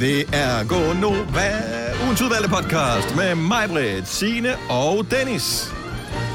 [0.00, 1.62] Det er Gå Nova,
[2.04, 5.68] ugens udvalgte podcast med mig, Britt, Signe og Dennis.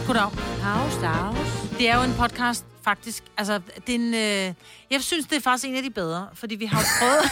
[0.08, 0.30] Goddag.
[0.64, 1.40] Dags, dags.
[1.78, 3.24] Det er jo en podcast, faktisk.
[3.38, 4.54] Altså, det er en, øh,
[4.92, 7.24] jeg synes, det er faktisk en af de bedre, fordi vi har jo prøvet...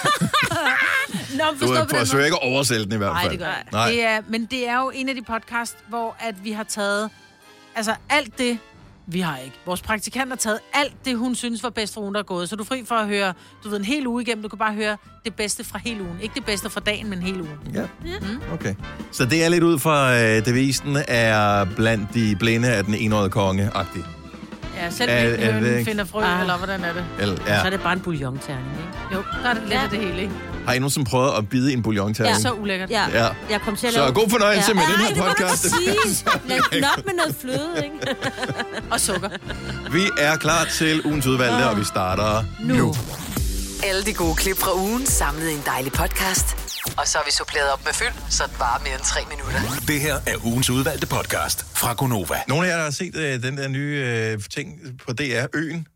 [1.38, 3.32] Nå, Du er, forsøger ikke at oversælge den i hvert Nej, fald.
[3.32, 3.64] det gør jeg.
[3.72, 3.90] Nej.
[3.90, 7.10] Det er, men det er jo en af de podcast, hvor at vi har taget...
[7.76, 8.60] Altså, alt det...
[9.12, 9.56] Vi har ikke.
[9.66, 12.50] Vores praktikant har taget alt det, hun synes var bedst for ugen, der er gået.
[12.50, 13.34] Så du er fri for at høre,
[13.64, 14.42] du ved, en hel uge igennem.
[14.44, 16.18] Du kan bare høre det bedste fra hele ugen.
[16.22, 17.58] Ikke det bedste fra dagen, men hele ugen.
[17.74, 17.84] Ja,
[18.54, 18.76] okay.
[19.12, 23.30] Så det er lidt ud fra øh, devisen er blandt de blinde af den enårede
[23.30, 24.04] konge-agtig.
[24.78, 26.42] Ja, selv Er- er, er det finder frø, Ah.
[26.42, 27.06] eller hvordan er det?
[27.20, 27.60] Eller, Ja.
[27.60, 29.16] Så er det bare en bouillon-terning, ikke?
[29.16, 29.84] Jo, der er det lidt Ja.
[29.84, 30.34] af det hele, ikke?
[30.66, 32.90] Har I nogensinde prøvet at bide i en bouillon Det er så ulækkert.
[32.90, 33.06] Ja.
[33.14, 33.28] Ja.
[33.50, 34.14] Jeg kom til at Så lave...
[34.14, 35.62] god fornøjelse med den her det må podcast.
[35.62, 35.96] sige.
[36.50, 38.16] Lad- Nok med noget fløde, ikke?
[38.92, 39.30] Og sukker.
[39.92, 42.76] Vi er klar til ugens udvalgte, og vi starter nu.
[42.76, 42.96] nu.
[43.84, 46.46] Alle de gode klip fra ugen samlet i en dejlig podcast.
[46.98, 49.60] Og så har vi suppleret op med fyld, så det varer mere end tre minutter.
[49.88, 52.36] Det her er ugens udvalgte podcast fra Gonova.
[52.48, 55.88] Nogle af jer, der har set øh, den der nye øh, ting på DR, Øen.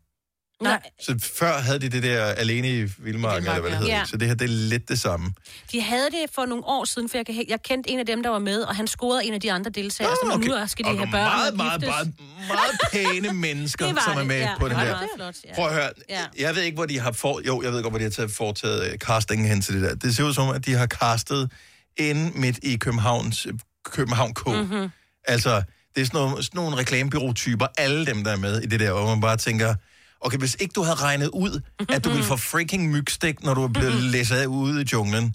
[0.62, 0.80] Nej.
[1.00, 3.96] Så før havde de det der alene i Vildmarken, eller hvad det hedder.
[3.96, 4.04] Ja.
[4.04, 5.32] Så det her, det er lidt det samme.
[5.72, 8.22] De havde det for nogle år siden, for jeg, kan, jeg kendte en af dem,
[8.22, 10.46] der var med, og han scorede en af de andre deltagere, så okay.
[10.48, 12.12] nu skal de Og have børn meget, meget, meget,
[12.48, 14.58] meget pæne mennesker, Det som er det, med ja.
[14.58, 14.90] på Det var der.
[14.90, 15.54] meget flot, ja.
[15.54, 15.90] Prøv at høre.
[16.08, 16.24] Ja.
[16.38, 17.40] Jeg ved ikke, hvor de har for...
[17.46, 19.94] Jo, jeg ved godt, hvor de har taget, foretaget uh, castingen hen til det der.
[19.94, 21.50] Det ser ud som, at de har castet
[21.96, 23.52] inde midt i Københavns, øh,
[23.84, 24.46] København K.
[24.46, 24.56] Mhm.
[24.56, 24.88] Mm-hmm.
[25.24, 25.62] Altså,
[25.94, 28.92] det er sådan nogle, sådan nogle reklamebureautyper, alle dem, der er med i det der,
[28.92, 29.74] hvor man bare tænker,
[30.24, 33.64] okay, hvis ikke du havde regnet ud, at du ville få freaking mygstik, når du
[33.64, 35.34] er blevet læsset af ude i junglen,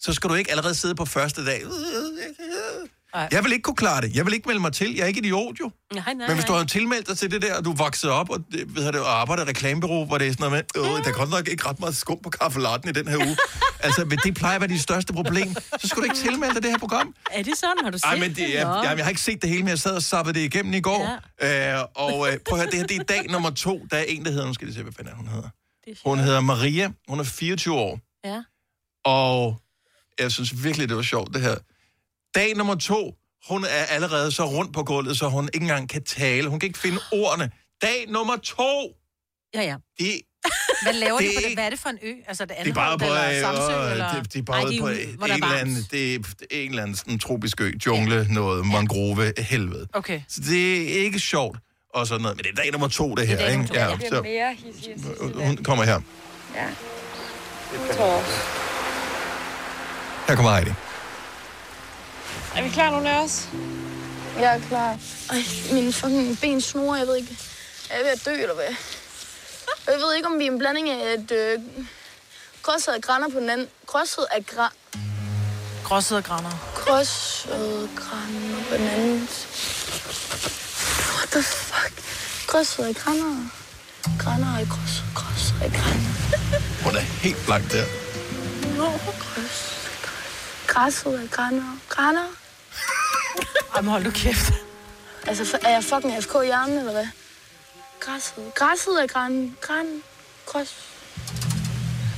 [0.00, 1.62] så skal du ikke allerede sidde på første dag.
[3.14, 3.28] Ej.
[3.32, 4.16] Jeg vil ikke kunne klare det.
[4.16, 4.94] Jeg vil ikke melde mig til.
[4.94, 5.70] Jeg er ikke idiot, jo.
[5.94, 6.58] Nej, nej, Men hvis du nej.
[6.58, 9.44] har tilmeldt dig til det der, og du vokset op og, ved det, og arbejder
[9.44, 11.80] i reklamebureau, hvor det er sådan noget med, øh, der er godt nok ikke ret
[11.80, 13.36] meget skum på kaffelatten i den her uge.
[13.86, 15.54] altså, det plejer at være dit største problem.
[15.80, 17.14] Så skulle du ikke tilmelde dig det her program.
[17.30, 17.76] Er det sådan?
[17.84, 18.74] Har du set Ej, men det, jeg, Nå.
[18.74, 20.80] jeg, jeg har ikke set det hele, men jeg sad og sappede det igennem i
[20.80, 21.18] går.
[21.42, 21.78] Ja.
[21.78, 23.86] Øh, og øh, prøv at høre, det her det er dag nummer to.
[23.90, 25.48] Der er en, der hedder, nu skal jeg se, hvad fanden hun hedder.
[25.84, 28.42] Det er Hun hedder Maria, hun er 24 år, Ja.
[29.04, 29.60] og
[30.18, 31.54] jeg synes virkelig, det var sjovt, det her.
[32.34, 33.14] Dag nummer to,
[33.48, 36.48] hun er allerede så rundt på gulvet, så hun ikke engang kan tale.
[36.48, 37.50] Hun kan ikke finde ordene.
[37.82, 38.92] Dag nummer to,
[39.54, 39.76] Ja, ja.
[39.98, 40.20] det,
[40.82, 41.44] Hvad laver Det de er på det?
[41.48, 42.12] ikke- Hvad er det for en ø?
[42.28, 44.14] Altså, det det er bare på, eller øh, Samsø, øh, eller...
[44.22, 46.18] det, det er bare Ej, de er på en er eller anden, det er
[46.50, 49.86] en eller anden sådan tropisk ø, jungle, noget mangrove, helvede.
[49.92, 50.20] Okay.
[50.28, 51.58] Så det er ikke sjovt
[51.94, 53.56] og sådan noget, men det er dag nummer to, det her, dag ikke?
[53.56, 53.88] nummer to, ja.
[53.88, 54.22] Jeg bliver så,
[55.34, 56.00] mere hun kommer her.
[56.54, 56.66] Ja.
[60.28, 60.70] Her kommer Heidi.
[62.56, 63.48] Er vi klar, nogle af os?
[64.40, 64.98] Jeg er klar.
[65.30, 65.36] Ej,
[65.72, 67.36] mine fucking ben snor, jeg ved ikke.
[67.90, 68.74] Er jeg ved at dø, eller hvad?
[69.86, 71.60] Og jeg ved ikke, om vi er en blanding af et øh,
[72.62, 73.68] krosset af grænder på den anden.
[73.86, 74.72] Krosset af gra...
[75.84, 76.50] Gråsede grænder.
[76.74, 79.28] Krosset grænder på den anden.
[81.16, 82.02] What the fuck?
[82.46, 83.50] Krosset af grænder.
[84.18, 86.12] Grænder og krosset, krosset af grænder.
[86.84, 87.84] Hun er helt blank der.
[88.76, 89.76] Nå, krosset.
[90.66, 91.78] Græsset af grænder.
[91.88, 92.26] Grænder?
[93.76, 94.52] Jamen, hold du kæft.
[95.26, 97.06] Altså, er jeg fucking AFK i hjernen, eller hvad?
[98.00, 98.54] Græsset.
[98.54, 99.56] Græsset er græn.
[99.60, 99.86] Græn.
[100.46, 100.74] Græs.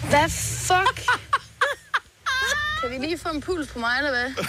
[0.08, 0.28] Hvad
[0.66, 1.06] fuck?
[2.82, 4.44] Kan vi lige få en puls på mig, eller hvad?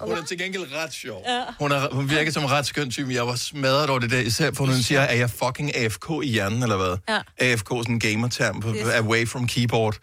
[0.00, 1.22] Hun er til gengæld ret sjov.
[1.26, 1.42] Ja.
[1.58, 3.12] Hun, er, hun virker som en ret skøn type.
[3.14, 6.26] Jeg var smadret over det der, især for hun siger, er jeg fucking AFK i
[6.28, 6.96] hjernen, eller hvad?
[7.08, 7.20] Ja.
[7.38, 8.62] AFK, sådan en gamerterm,
[8.94, 9.94] away from keyboard.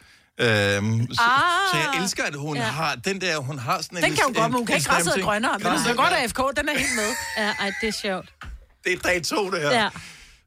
[0.42, 1.42] Øhm, så, Ah.
[1.72, 2.64] så jeg elsker, at hun ja.
[2.64, 4.04] Har den der, hun har sådan en...
[4.04, 5.60] Den kan hun godt, men hun kan ikke græsset grønnere.
[5.60, 6.14] Men hun kan godt.
[6.14, 7.10] AFK, den er helt med.
[7.38, 8.30] Ja, ej, det er sjovt.
[8.84, 9.72] Det er dag to, det her.
[9.72, 9.90] Ja.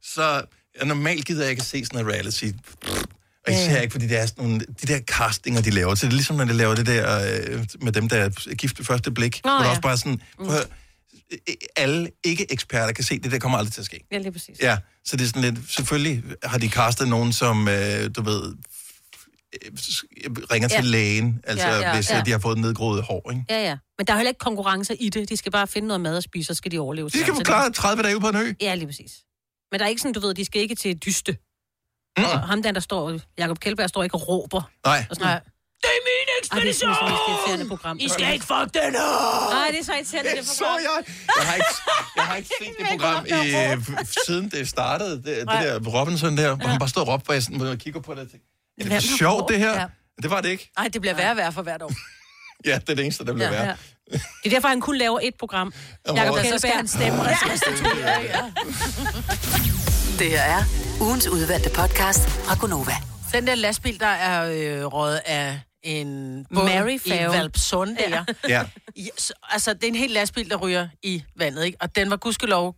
[0.02, 0.42] Så
[0.80, 2.44] ja, normalt gider jeg ikke at se sådan noget reality.
[3.46, 5.94] Og især ikke, fordi det er sådan nogle, de der castinger, de laver.
[5.94, 8.78] Så det er ligesom, når de laver det der øh, med dem, der er gift
[8.78, 9.40] ved første blik.
[9.44, 9.68] Nå, hvor ja.
[9.68, 10.64] også bare sådan, prøv at høre,
[11.32, 14.06] øh, alle ikke-eksperter kan se, det der kommer aldrig til at ske.
[14.12, 14.58] Ja, lige præcis.
[14.60, 18.54] Ja, så det er sådan lidt, selvfølgelig har de castet nogen, som, øh, du ved,
[19.64, 20.90] øh, ringer til Ja.
[20.90, 22.18] lægen, altså Ja, ja, hvis ja.
[22.18, 23.44] øh, de har fået nedgroet hår, ikke?
[23.50, 23.76] Ja, ja.
[23.98, 25.28] Men der er heller ikke konkurrence i det.
[25.28, 27.08] De skal bare finde noget mad at spise, så skal de overleve.
[27.08, 28.52] De skal klare 30 dage på en ø.
[28.60, 29.12] Ja, lige præcis.
[29.72, 31.36] Men der er ikke sådan, du ved, de skal ikke til dyste.
[32.18, 32.24] Mm.
[32.24, 34.70] Og ham der, der står, Jacob Kjeldberg, står ikke og råber.
[34.86, 35.40] Nej, Og sådan, Nej.
[35.82, 36.90] det er min ekspedition!
[36.90, 37.96] Ej, det er program.
[38.00, 39.52] I skal ikke fuck den op!
[39.52, 40.80] Nej, det er så irriterende, det det så program.
[40.80, 41.14] jeg.
[41.36, 41.66] Jeg har ikke,
[42.16, 46.54] jeg har ikke set det program i, siden det startede, det, det der Robinson der,
[46.56, 48.30] hvor han bare stod og råbte, hvor jeg, sådan, hvor jeg kigger på det og
[48.30, 48.46] tænker,
[48.86, 49.80] er det for sjovt det her?
[49.80, 49.86] Ja.
[50.22, 50.70] Det var det ikke.
[50.78, 51.92] Nej, det bliver værre og værre for hvert år.
[52.64, 53.64] Ja, det er det eneste, der blev Ja, værre.
[53.66, 53.74] Ja.
[54.12, 55.72] Det er derfor, han kun laver et program.
[56.08, 56.46] Jacob Robert.
[56.46, 58.20] Så skal han stemme restituere.
[58.20, 58.42] Ja.
[60.18, 60.62] Det her er
[61.00, 62.92] ugens udvalgte podcast fra Gonova.
[63.32, 67.10] Den der lastbil, der er øh, røget af en båd i.
[67.10, 68.08] Valpsund der.
[68.08, 68.24] Ja.
[68.48, 68.64] Ja.
[68.96, 71.78] Ja, så, altså, det er en hel lastbil, der ryger i vandet, ikke?
[71.80, 72.76] Og den var gudskelov,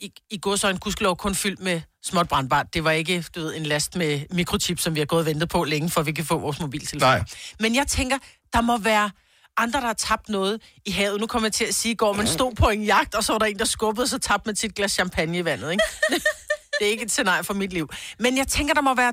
[0.00, 2.74] i, i godsøjne gudskelov kun fyldt med småt brandbart.
[2.74, 5.48] Det var ikke, du ved, en last med mikrochip, som vi har gået og ventet
[5.48, 7.16] på længe, for at vi kan få vores mobiltelefoner.
[7.16, 7.24] Nej.
[7.60, 8.18] Men jeg tænker,
[8.52, 9.10] der må være
[9.56, 11.20] andre, der har tabt noget i havet.
[11.20, 13.38] Nu kommer jeg til at sige, går man stod på en jagt, og så var
[13.38, 15.84] der en, der skubbede, så tabte man sit glas champagne i vandet, ikke?
[16.78, 17.88] det er ikke et scenarie for mit liv.
[18.18, 19.12] Men jeg tænker, der må være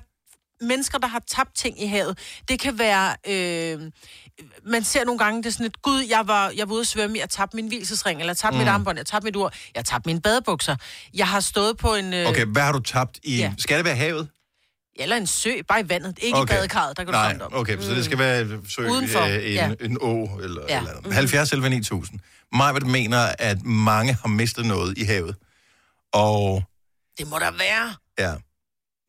[0.62, 2.18] mennesker, der har tabt ting i havet.
[2.50, 3.16] Det kan være...
[3.28, 3.92] Øh,
[4.66, 6.88] man ser nogle gange, det er sådan et, gud, jeg var, jeg var ude at
[6.88, 8.60] svømme, jeg tabte min hvilesesring, eller jeg tabte mm.
[8.60, 10.76] mit armbånd, jeg tabte mit ur, jeg tabte mine badebukser.
[11.14, 12.14] Jeg har stået på en...
[12.14, 13.38] Øh, Okay, hvad har du tabt i...
[13.38, 13.54] Ja.
[13.58, 14.30] Skal det være havet?
[14.96, 16.20] Eller en sø, bare i vandet.
[16.22, 16.54] Ikke Okay.
[16.54, 17.54] i badekarret, der kan du Nej, komme op.
[17.62, 19.72] okay, så det skal være sø, Udenfor, øh, en, ja.
[19.82, 20.78] en å eller, Ja.
[20.78, 21.14] eller andet.
[21.14, 22.20] 70 eller 9000.
[22.54, 25.36] Majbert mener, at mange har mistet noget i havet.
[26.14, 26.64] Og
[27.18, 27.96] Det må der være.
[28.20, 28.34] ja,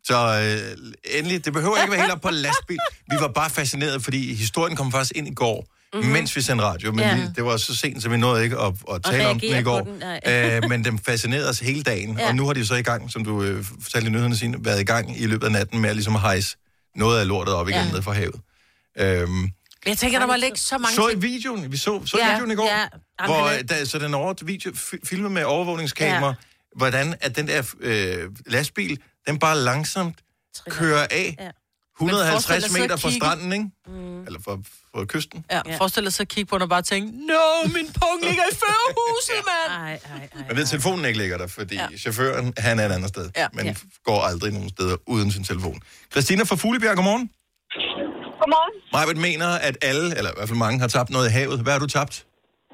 [0.05, 2.79] så øh, endelig, det behøver ikke være helt op på lastbil.
[3.11, 6.11] Vi var bare fascineret, fordi historien kom først ind i går, mm-hmm.
[6.13, 6.91] mens vi sendte radio.
[6.93, 7.15] Men Ja.
[7.17, 9.63] vi, det var så sent, så vi nåede ikke at, at tale om den i
[9.63, 9.81] går.
[9.81, 10.03] den,
[10.63, 12.19] øh, men den fascinerede os hele dagen.
[12.19, 12.29] Ja.
[12.29, 14.81] Og nu har de så i gang, som du øh, fortalte i nyhederne sine, været
[14.81, 16.57] i gang i løbet af natten med at ligesom hejse
[16.97, 17.93] noget af lortet op igen Ja.
[17.93, 18.41] ned fra havet.
[18.99, 19.49] Øhm,
[19.87, 22.51] jeg tænker, der må ligge så mange så i videoen, vi så, så Ja, videoen
[22.51, 22.79] i går, ja.
[22.79, 26.35] Jamen, hvor er- der, så den over video, fi- filmet med overvågningskamera, ja.
[26.77, 30.19] hvordan at den der øh, lastbil, den bare langsomt
[30.69, 31.51] kører af Ja.
[32.01, 33.25] 150 forestil dig meter fra kigge.
[33.27, 33.65] stranden, ikke?
[33.87, 34.23] Mm.
[34.27, 34.53] Eller fra,
[34.95, 35.45] fra kysten.
[35.51, 35.77] Ja, Ja.
[35.77, 38.55] forestil dig så at kigge på den og bare tænke, no, min pung ligger i
[38.63, 39.71] førerhuset, mand!
[39.83, 40.45] Ej, ej, ej.
[40.49, 41.87] Man ved, at telefonen ikke ligger der, fordi ja.
[41.99, 43.31] Chaufføren, han er et andet sted.
[43.37, 43.47] Ja.
[43.53, 43.75] Men Ja.
[44.05, 45.81] går aldrig nogen steder uden sin telefon.
[46.13, 47.31] Christina fra Fuglebjerg, godmorgen.
[48.41, 48.75] Godmorgen.
[48.93, 51.61] Majbert mener, at alle, eller i hvert fald mange, har tabt noget i havet.
[51.61, 52.27] Hvad har du tabt?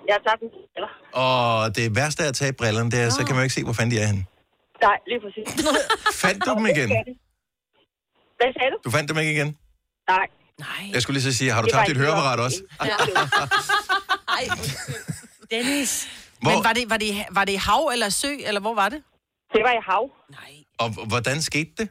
[0.09, 0.89] Jeg har tabt en eller?
[1.13, 3.65] Og det værste af at tage brillerne, det er, så kan man jo ikke se,
[3.65, 4.25] hvor fanden de er henne.
[4.89, 5.47] Nej, lige præcis.
[6.25, 6.89] Fandt du dem igen?
[8.39, 8.79] Hvad sagde du?
[8.87, 9.51] Du fandt dem ikke igen?
[10.15, 10.27] Nej.
[10.67, 10.83] Nej.
[10.95, 12.59] Jeg skulle lige så sige, har du Det tabt dit høreapparat også?
[14.39, 14.45] Ej,
[15.53, 15.93] Dennis.
[16.43, 18.89] Hvor, Men var det, var, det, var det i hav eller sø, eller hvor var
[18.95, 19.01] det?
[19.55, 20.05] Det var i hav.
[20.39, 20.53] Nej.
[20.83, 21.87] og hvordan skete det?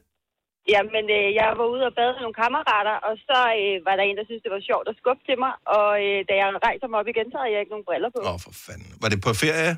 [0.74, 4.03] Jamen, øh, jeg var ude og bade med nogle kammerater, og så øh, var der
[4.09, 5.53] en, der syntes, det var sjovt at skubbe til mig.
[5.77, 8.19] Og øh, da jeg rejser mig op igen, så havde jeg ikke nogen briller på.
[8.27, 8.91] Åh, oh, for fanden.
[9.01, 9.74] Var det på ferie?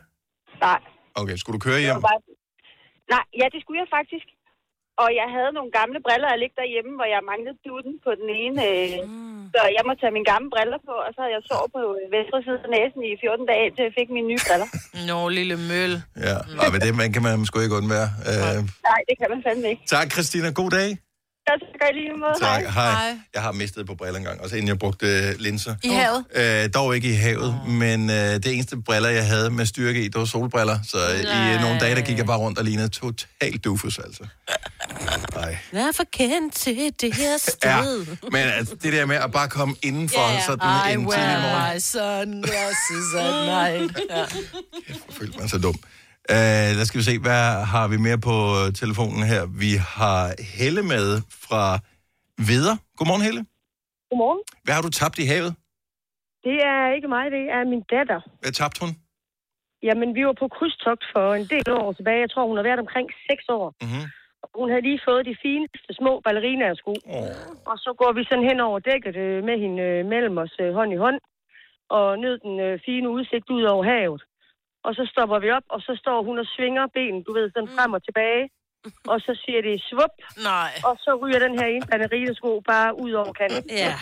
[0.67, 0.79] Nej.
[1.21, 1.97] Okay, skulle du køre Det hjem?
[1.99, 2.19] var bare...
[3.13, 4.27] Nej, ja, det skulle jeg faktisk.
[5.03, 8.29] Og jeg havde nogle gamle briller, der ligger derhjemme, hvor jeg manglede duden på den
[8.43, 8.59] ene.
[8.71, 9.43] Øh, mm.
[9.53, 12.05] Så jeg måtte tage mine gamle briller på, og så havde jeg sovet på øh,
[12.15, 14.69] venstre side af næsen i 14 dage, til jeg fik mine nye briller.
[15.09, 15.93] Nå, lille møl.
[16.27, 18.09] Ja, og men det man kan man sgu ikke undvære.
[18.31, 18.59] Uh,
[18.89, 19.83] Nej, det kan man fandme ikke.
[19.95, 20.47] tak, Christina.
[20.61, 20.89] God dag.
[21.47, 22.33] Så skal jeg lige måde.
[22.39, 22.61] Tak.
[22.73, 22.91] Hej.
[22.91, 23.17] Hej.
[23.33, 25.75] Jeg har mistet et par briller engang, også inden jeg brugte øh, linser.
[25.83, 26.25] I havet?
[26.65, 30.07] Øh, dog ikke i havet, men øh, det eneste briller, jeg havde med styrke i,
[30.07, 30.79] det var solbriller.
[30.83, 33.99] Så øh, i øh, nogle dage, der gik jeg bare rundt og lignede totalt dufus,
[33.99, 34.23] altså.
[35.35, 35.57] Nej.
[35.95, 38.05] For kendt til det her Ja, sted.
[38.31, 40.41] men altså, det der med at bare komme indenfor Ja, ja.
[40.45, 43.99] sådan I en tidlig wear morgen, my sunglasses at night.
[44.09, 44.25] Ja.
[45.11, 45.75] følte man sig dum.
[46.35, 48.35] Uh, lad os skal vi se, hvad har vi mere på
[48.81, 49.41] telefonen her?
[49.63, 50.21] Vi har
[50.57, 51.07] Helle med
[51.45, 51.63] fra
[52.49, 52.75] Veder.
[52.97, 53.41] Godmorgen, Helle.
[54.09, 54.41] Godmorgen.
[54.65, 55.51] Hvad har du tabt i havet?
[56.47, 58.19] Det er ikke mig, det er min datter.
[58.41, 58.91] Hvad tabte hun?
[59.87, 62.23] Jamen, vi var på krydstogt for en del år tilbage.
[62.25, 63.67] Jeg tror, hun har været omkring 6 år.
[63.81, 64.05] Mm-hmm.
[64.59, 66.91] Hun havde lige fået de fineste små ballerinasko.
[67.17, 67.69] Oh.
[67.71, 70.91] Og så går vi sådan hen over dækket øh, med hende øh, mellem os hånd
[70.93, 71.19] i hånd.
[71.97, 74.21] Og nød den fine udsigt ud over havet.
[74.87, 77.69] Og så stopper vi op, og så står hun og svinger benen, du ved, sådan
[77.77, 78.43] frem og tilbage.
[79.13, 80.13] Og så siger det svup,
[80.51, 80.71] Nej.
[80.89, 83.69] og så ryger den her ene ballerinasko bare ud over kanten.
[83.85, 83.93] Ja.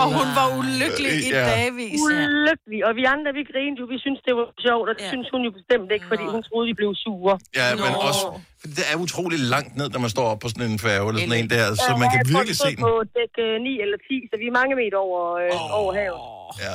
[0.00, 1.44] Og hun var ulykkelig i Ja.
[1.54, 1.98] dagvis.
[2.06, 2.80] Ulykkelig.
[2.88, 3.84] Og vi andre, vi grinede jo.
[3.94, 5.10] Vi synes det var sjovt, og det Ja.
[5.12, 7.34] synes hun jo bestemt ikke, fordi hun troede, de blev sure.
[7.60, 8.00] Ja, men Nå.
[8.08, 8.24] også,
[8.60, 11.20] for det er utrolig langt ned, når man står op på sådan en færge eller
[11.26, 12.82] sådan en der, så Ja, man kan virkelig vi se den.
[12.86, 16.22] på dæk øh, 9 eller 10, så vi er mange meter over, øh, over havet.
[16.64, 16.74] Ja.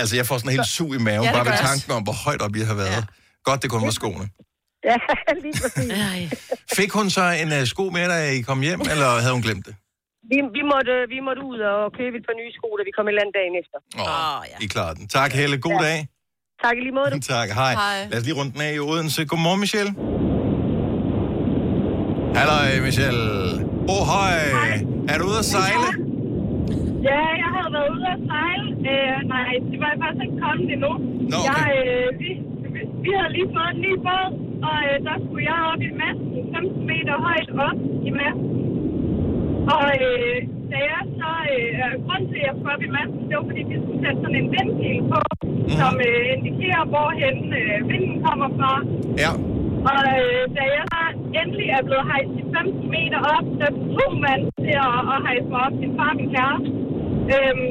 [0.00, 2.02] Altså, jeg får sådan en helt sug i maven, Ja, det bare ved tanken om,
[2.02, 3.04] hvor højt op jeg har været.
[3.48, 4.26] Godt, det kun var skoene.
[4.90, 4.96] Ja,
[5.44, 5.92] lige præcis.
[6.78, 9.66] Fik hun så en uh, sko med, da I kom hjem, eller havde hun glemt
[9.66, 9.74] det?
[10.30, 13.06] Vi, vi, måtte, vi måtte ud og købe et par nye sko, da vi kom
[13.12, 13.78] i land dagen efter.
[14.00, 14.56] Åh, oh, Åh, ja.
[14.64, 15.08] I klarer den.
[15.08, 15.56] Tak, Helle.
[15.68, 15.98] God dag.
[16.64, 17.20] Tak i lige måde.
[17.34, 17.72] tak, hej.
[17.74, 18.08] Hej.
[18.10, 19.24] Lad os lige rundt den af i Odense.
[19.24, 19.92] Godmorgen, Michelle.
[22.38, 23.24] Hallo, Michelle.
[23.94, 24.38] Oh, hej.
[25.08, 25.88] Er du ude at sejle?
[25.98, 26.03] Ja,
[27.12, 28.68] jeg havde været ude at sejle.
[28.92, 30.92] Øh, nej, det var jeg faktisk ikke kommet endnu.
[31.32, 31.48] Nå, okay.
[31.48, 32.28] jeg, øh, vi,
[32.74, 34.28] vi, vi havde lige fået en ny båd,
[34.68, 38.50] og øh, der skulle jeg op i masten, 15 meter højt op i masten.
[39.76, 40.36] Og øh,
[40.72, 43.62] da jeg så, øh, grunden til, at jeg skulle op i masten, det var fordi,
[43.72, 45.68] vi skulle sætte sådan en vindpil på, mm.
[45.80, 48.72] som øh, indikerer, hvorhen øh, vinden kommer fra.
[49.22, 49.32] Ja.
[49.90, 51.02] Og øh, da jeg så
[51.40, 55.46] endelig er blevet hejst de 15 meter op, der tog man til at, at hejse
[55.52, 55.74] mig op.
[55.82, 56.83] Min far og min kæreste.
[57.32, 57.68] Øhm,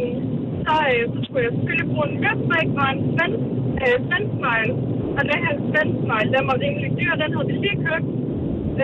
[0.66, 3.42] så, øh, så skulle jeg selvfølgelig bruge en møbrik og en svensk,
[3.84, 4.70] øh.
[5.18, 8.10] Og den her svensk smile, den var rimelig dyr, den havde vi lige købt.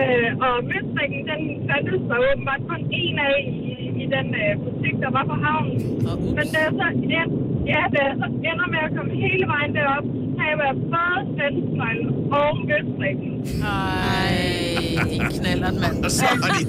[0.00, 3.34] Øh, og møbrikken, den fandtes der åbenbart kun en af
[3.70, 3.72] i,
[4.02, 5.76] i den øh, butik, der var på havnen.
[6.36, 7.22] Men da jeg så, ja,
[7.72, 10.06] ja, da jeg så ender med at komme hele vejen derop,
[10.40, 11.20] har jeg været både
[11.72, 12.04] smile
[12.40, 13.30] og møbrikken.
[13.62, 14.34] Ej,
[15.12, 15.96] din knallert, mand.
[16.06, 16.62] Og så har de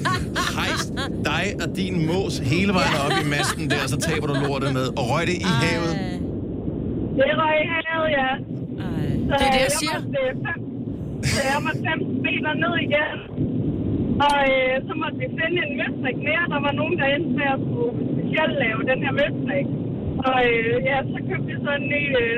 [0.58, 0.90] hejst
[1.30, 4.72] dig og din mås hele vejen op i masten der, og så taber du lortet
[4.78, 5.94] med og røg det i havet.
[7.18, 8.30] Det røg i havet, ja.
[9.28, 9.98] Så Det er det, jeg jeg siger.
[10.04, 10.60] Måtte, øh, fem,
[11.34, 13.18] så jeg måtte 15 meter ned igen.
[14.28, 16.44] Og øh, så måtte vi finde en møstrik mere.
[16.54, 19.68] Der var nogen, der endte med at skulle specielt lave den her møstrik.
[20.30, 22.38] Og øh, ja, så købte vi så en ny øh,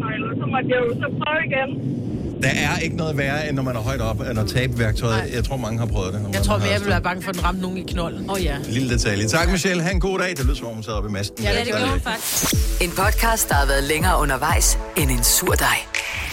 [0.00, 1.70] svensknøgle, og så måtte jeg jo så prøve igen.
[2.42, 5.34] Der er ikke noget værre, end når man er højt op, end at tabe værktøjet.
[5.34, 6.34] Jeg tror, mange har prøvet det.
[6.34, 8.30] Jeg tror mere, jeg vil være bange for, at den ramte nogen i knolden.
[8.30, 8.56] Åh oh, ja.
[8.68, 9.28] Lille detalje.
[9.28, 9.82] Tak, Michelle.
[9.82, 10.30] Ha' en god dag.
[10.36, 11.44] Det lyder som om, hun sidder oppe i masten.
[11.44, 12.54] Ja, det gjorde hun faktisk.
[12.82, 15.76] En podcast, der har været længere undervejs end en sur dej.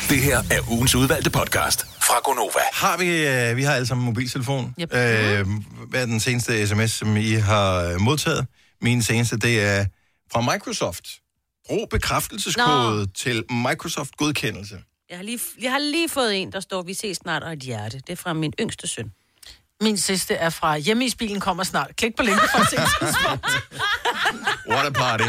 [0.10, 2.64] Det her er ugens udvalgte podcast fra Gonova.
[2.74, 4.74] Har vi, øh, vi har alle sammen mobiltelefon.
[4.82, 4.94] Yep.
[4.94, 5.46] Øh,
[5.90, 8.46] hvad er den seneste sms, som I har modtaget?
[8.82, 9.86] Min seneste, det er
[10.32, 11.06] fra Microsoft.
[11.68, 13.06] Brug bekræftelseskode Nå.
[13.06, 14.80] til Microsoft godkendelse.
[15.10, 17.60] Jeg har, lige, jeg har lige fået en, der står, vi ses snart, og et
[17.60, 17.98] hjerte.
[18.00, 19.12] Det er fra min yngste søn.
[19.82, 21.96] Min sidste er fra hjemme i bilen kommer snart.
[21.96, 23.46] Klik på linket for at se tidspunkt.
[24.72, 25.24] What a party.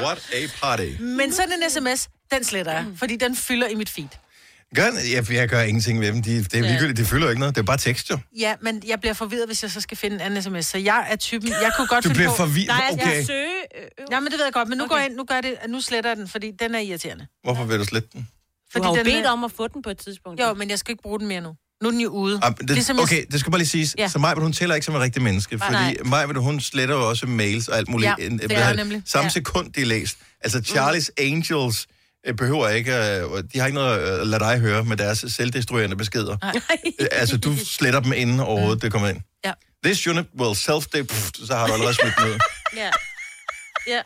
[0.00, 1.00] What a party.
[1.00, 4.08] Men sådan en sms, den sletter jeg, fordi den fylder i mit feed.
[4.74, 6.22] Gør, jeg, jeg gør ingenting med dem.
[6.22, 6.66] De, det er Ja.
[6.68, 6.96] ligegyldigt.
[6.98, 7.54] Det fylder jo ikke noget.
[7.54, 8.18] Det er bare tekst, jo.
[8.38, 10.66] Ja, men jeg bliver forvirret, hvis jeg så skal finde en anden sms.
[10.66, 12.36] Så jeg er typen, jeg kunne godt Du finde bliver på...
[12.36, 12.66] forvirret.
[12.66, 13.24] Nej, jeg skal Okay.
[13.24, 13.50] søge...
[13.82, 14.90] Øh, Ja, men det ved jeg godt, men nu Okay.
[14.90, 17.26] går jeg ind, nu, gør jeg det, nu sletter jeg den, fordi den er irriterende.
[17.44, 18.28] Hvorfor vil du slette den?
[18.76, 20.40] du har jo den bedt er- om at få den på et tidspunkt.
[20.40, 21.54] Jo, men jeg skal ikke bruge den mere nu.
[21.82, 22.40] Nu er den jo ude.
[22.42, 23.94] Ah, det, Ligesom jeg- okay, det skal bare lige siges.
[23.98, 24.08] Ja.
[24.08, 25.96] Så Maja, hun tæller ikke som en rigtig menneske, fordi.
[26.04, 28.12] Maja, hun sletter jo også mails og alt muligt.
[28.18, 29.02] Ja, det er jeg nemlig.
[29.06, 29.28] Samme Ja.
[29.28, 30.16] sekund, de er læst.
[30.40, 31.93] Altså, Charlie's Angels øh,
[32.36, 36.36] behøver ikke, øh, de har ikke noget at lade dig høre med deres selvdestruerende beskeder.
[36.42, 36.60] Nej.
[37.00, 39.20] Øh, altså, du sletter dem inden overhovedet, det kommer ind.
[39.44, 39.52] Ja.
[39.84, 42.38] This unit will self pff, så har du allerede smidt ned.
[42.76, 42.90] Ja.
[43.86, 44.00] Ja.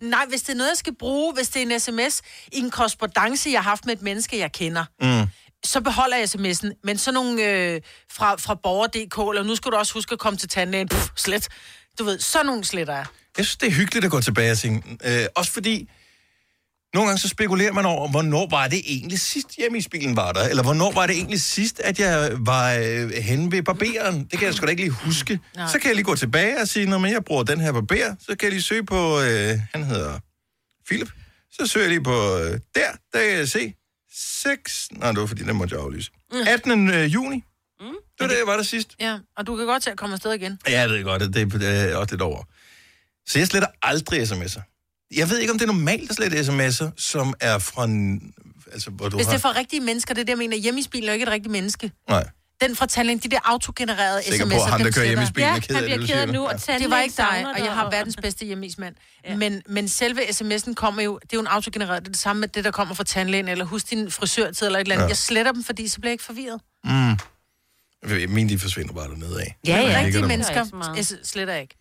[0.00, 2.22] Nej, hvis det er noget, jeg skal bruge, hvis det er en sms
[2.52, 5.28] i en korrespondence, jeg har haft med et menneske, jeg kender, mm.
[5.64, 6.80] så beholder jeg sms'en.
[6.84, 7.80] Men sådan nogle øh,
[8.12, 11.48] fra, fra borger.dk, eller nu skal du også huske at komme til tandlægen, Pff, slet.
[11.98, 13.06] Du ved, sådan nogle sletter jeg.
[13.36, 15.90] Jeg synes, det er hyggeligt at gå tilbage og sige, øh, også fordi,
[16.94, 20.32] nogle gange så spekulerer man over, hvornår var det egentlig sidst hjemme i bilen var
[20.32, 20.40] der?
[20.48, 24.24] Eller hvornår var det egentlig sidst, at jeg var øh, henne ved barberen?
[24.24, 25.40] Det kan jeg sgu da ikke lige huske.
[25.56, 25.68] Nej.
[25.68, 28.14] Så kan jeg lige gå tilbage og sige, når men jeg bruger den her barber,
[28.20, 30.18] så kan jeg lige søge på, øh, han hedder
[30.86, 31.10] Philip.
[31.52, 33.74] Så søger jeg lige på, øh, der, der kan jeg se,
[34.14, 36.10] 6, nej, det var fordi, den måtte jeg aflyse.
[36.46, 36.90] 18.
[36.90, 37.36] Øh, juni.
[37.80, 37.86] Mm.
[37.86, 38.96] Det var det, jeg var der sidst.
[39.00, 40.58] Ja, og du kan godt til at komme afsted igen.
[40.68, 42.42] Ja, jeg ved godt, det, det er også lidt over.
[43.28, 44.71] Så jeg sletter aldrig sms'er.
[45.16, 47.82] Jeg ved ikke, om det er normalt at slette sms'er, som er fra...
[48.72, 49.32] Altså, hvor du Hvis har...
[49.32, 50.56] det er for rigtige mennesker, det er det, jeg mener.
[50.56, 51.90] Hjemme i bilen er jo ikke et rigtigt menneske.
[52.08, 52.24] Nej,
[52.62, 55.24] Den fra tandlægen, de der autogenererede sikker sms'er, på, at ham, der dem kører hjemme
[55.24, 56.32] i bilen, Ja, er ked han af det, bliver du ked af siger.
[56.32, 56.46] nu, Ja.
[56.46, 56.60] og jeg.
[56.60, 58.94] tandlægen Det var ikke dig, og jeg har verdens bedste hjemmeismand.
[59.24, 59.36] Ja.
[59.36, 62.40] Men, men selve sms'en kommer jo, det er jo en autogenereret, det er det samme
[62.40, 65.02] med det, der kommer fra tandlægen, eller husk din frisørtid, eller et eller andet.
[65.02, 65.06] Ja.
[65.06, 65.08] Ja.
[65.08, 66.60] Jeg sletter dem, fordi så bliver jeg ikke forvirret.
[66.84, 67.16] Mm.
[68.34, 69.56] Mine, de forsvinder bare dernede af.
[69.66, 69.98] Ja, ja.
[70.00, 70.28] Rigtige der.
[70.28, 71.76] mennesker jeg sletter jeg ikke.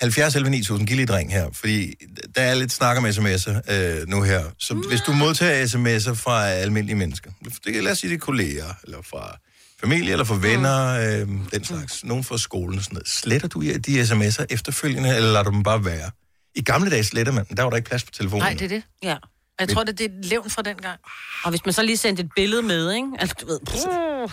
[0.00, 1.94] 70 11 9000, giv lige et ring her, fordi
[2.34, 4.44] der er lidt snak om sms'er øh, nu her.
[4.58, 4.80] Så Mm.
[4.88, 7.30] hvis du modtager sms'er fra almindelige mennesker,
[7.64, 9.36] det kan lad os sige, det er kolleger, eller fra
[9.80, 13.08] familie, eller fra venner, øh, den slags, nogen fra skolen og sådan noget.
[13.08, 16.10] Sletter du de sms'er efterfølgende, eller lader du dem bare være?
[16.54, 18.42] I gamle dage sletter man, men der var der ikke plads på telefonen.
[18.42, 18.82] Nej, det er det.
[19.02, 19.14] Ja.
[19.14, 21.00] Og jeg tror, det er et levn fra den gang.
[21.44, 23.08] Og hvis man så lige sendte et billede med, ikke?
[23.18, 23.58] Altså, du ved...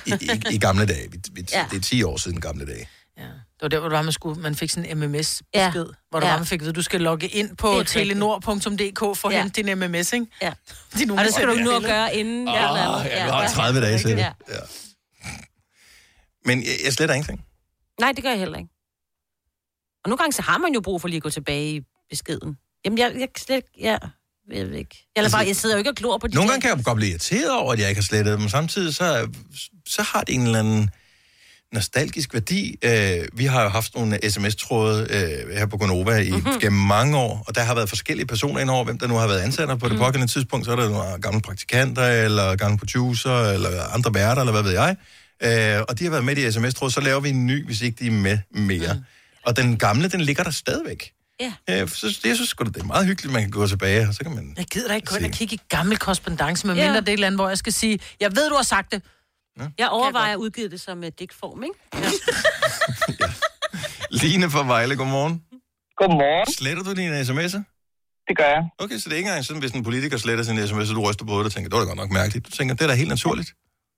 [0.06, 1.12] I, i, I gamle dage.
[1.12, 1.46] Vi, vi.
[1.54, 1.66] Ja.
[1.72, 2.90] Det er 10 år siden gamle dage.
[3.18, 3.24] Ja.
[3.56, 5.94] Det var der, hvor det var, man, skulle, man fik sådan en MMS-besked, Ja.
[6.10, 6.32] hvor der Ja.
[6.34, 9.42] var, man fik at du skal logge ind Det på telenor.dk for at Ja.
[9.42, 10.26] hente din MMS, ikke?
[10.42, 10.54] Ja.
[11.00, 12.48] De Og det skal du nu at gøre inden.
[12.48, 13.12] Ja, eller oh, andet.
[13.12, 14.18] ja, du har 30 dage til det.
[14.18, 14.32] Ja.
[14.50, 14.60] Ja.
[16.46, 17.46] Men jeg, jeg sletter ingenting.
[18.00, 18.70] Nej, det gør jeg heller ikke.
[20.04, 22.58] Og nogle gange så har man jo brug for lige at gå tilbage i beskeden.
[22.86, 23.70] Jamen, jeg, jeg slet ikke...
[23.80, 23.98] Ja,
[24.54, 25.08] jeg ved ikke.
[25.16, 26.86] Eller bare, jeg sidder jo ikke og glor på de Nogle der- gange kan jeg
[26.86, 29.32] godt blive irriteret over, at jeg ikke har slettet dem, samtidig så,
[29.88, 30.90] så har det en eller anden
[31.76, 32.78] nostalgisk værdi.
[32.82, 36.60] Øh, vi har jo haft nogle sms-tråde øh, her på Gonova i, mm-hmm.
[36.62, 39.28] gennem mange år, og der har været forskellige personer ind over, hvem der nu har
[39.28, 40.66] været ansat på det pågældende tidspunkt.
[40.66, 44.72] Så er der nogle gamle praktikanter, eller gamle producer, eller andre værter, eller hvad ved
[44.72, 44.96] jeg.
[45.44, 47.98] Øh, og de har været med i sms-tråde, så laver vi en ny, hvis ikke
[48.04, 48.94] de er med mere.
[48.94, 49.00] Mm.
[49.46, 51.12] Og den gamle, den ligger der stadigvæk.
[51.40, 51.54] Ja.
[51.70, 54.14] Øh, så jeg synes sgu da, det er meget hyggeligt, man kan gå tilbage, og
[54.14, 54.54] så kan man...
[54.58, 55.30] Jeg gider da ikke og Se.
[55.30, 56.84] kigge i gammel korrespondence, med Ja.
[56.84, 58.92] mindre det er et eller andet, hvor jeg skal sige, jeg ved, du har sagt
[58.92, 59.02] det,
[59.78, 61.78] Jeg overvejer at udgive det som uh, digtform, ikke?
[62.04, 62.10] Ja.
[64.22, 65.36] Line fra Vejle, godmorgen.
[66.00, 66.48] Godmorgen.
[66.60, 67.62] Sletter du dine sms'er?
[68.28, 68.64] Det gør jeg.
[68.84, 71.04] Okay, så det er ikke engang sådan, hvis en politiker sletter sin sms, og du
[71.08, 72.42] ryster på det og tænker, det var da godt nok mærkeligt.
[72.48, 73.50] Du tænker, det er da helt naturligt.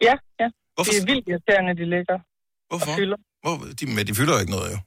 [0.08, 0.48] Ja, ja.
[0.76, 0.92] Hvorfor?
[0.92, 2.18] Det er vildt irriterende, de ligger.
[2.70, 2.92] Hvorfor?
[2.92, 3.20] Og fylder.
[3.44, 4.80] Hvor, de, men de fylder jo ikke noget, jo.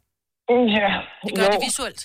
[0.79, 0.91] Ja.
[1.25, 1.53] Det gør jo.
[1.55, 2.03] det visuelt.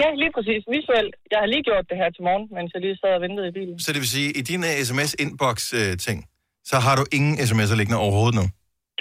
[0.00, 0.60] Ja, lige præcis.
[0.76, 1.14] Visuelt.
[1.32, 3.54] Jeg har lige gjort det her til morgen, mens jeg lige sad og ventede i
[3.58, 3.74] bilen.
[3.84, 6.18] Så det vil sige, i din uh, sms-inbox-ting,
[6.70, 8.46] så har du ingen sms'er liggende overhovedet nu.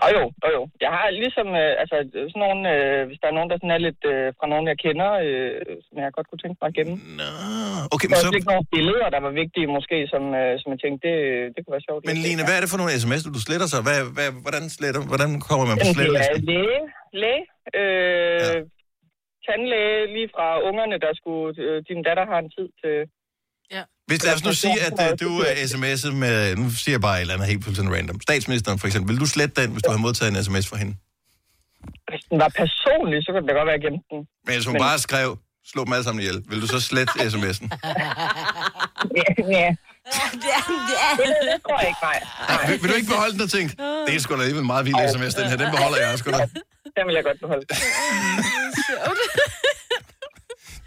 [0.05, 0.61] Og jo, og jo.
[0.85, 1.95] Jeg har ligesom, øh, altså
[2.31, 4.77] sådan nogle, øh, hvis der er nogen, der sådan er lidt øh, fra nogen, jeg
[4.85, 6.95] kender, øh, som jeg godt kunne tænke mig at gemme.
[7.21, 7.29] Nå,
[7.95, 8.27] okay, Der men så...
[8.27, 11.17] også ikke nogle billeder, der var vigtige måske, som, øh, som jeg tænkte, det,
[11.53, 12.01] det kunne være sjovt.
[12.09, 13.77] Men Line, hvad er det for nogle sms'er, du sletter så?
[13.87, 16.45] Hvad, hvad, hvordan, sletter, hvordan kommer man på Jamen, det er slettelisten?
[16.53, 16.79] læge,
[17.21, 17.43] læge,
[17.79, 18.51] øh, ja.
[19.45, 22.95] tandlæge, lige fra ungerne, der skulle, øh, din datter har en tid til...
[24.07, 27.15] Hvis lad os nu sige, at uh, du er sms'et med, nu siger jeg bare
[27.17, 28.21] et eller andet helt fuldstændig random.
[28.21, 30.93] Statsministeren for eksempel, vil du slette den, hvis du har modtaget en sms fra hende?
[32.09, 34.21] Hvis den var personlig, så kunne det godt være, gemte den.
[34.45, 35.29] Men hvis hun bare skrev,
[35.71, 37.67] slå dem alle sammen ihjel, vil du så slette sms'en?
[39.19, 39.69] Ja, ja.
[40.41, 41.11] det, er, det, er.
[41.51, 42.19] Det, tror jeg ikke, nej.
[42.49, 43.71] Nej, vil, vil, du ikke beholde den og tænke,
[44.07, 46.45] det er sgu da alligevel meget vild sms, den her, den beholder jeg da.
[46.97, 47.65] Den vil jeg godt beholde.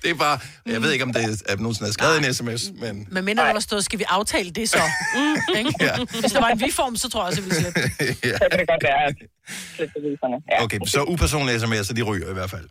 [0.03, 0.37] Det er bare,
[0.75, 3.43] jeg ved ikke, om det er, at nogen har skrevet en sms, men Men mindre
[3.49, 4.83] der var stået, skal vi aftale det så?
[5.17, 5.73] Mm, ikke?
[5.89, 5.95] Ja.
[6.23, 7.75] Hvis der var en vi-form, så tror jeg også, at vi slet.
[8.43, 9.17] Så kan det godt være, at
[9.77, 10.37] slet beviserne.
[10.53, 10.57] Ja.
[10.65, 12.69] okay, så upersonlige sms'er, de ryger i hvert fald.